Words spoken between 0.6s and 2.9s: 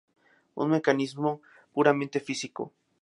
Un mecanismo puramente físico.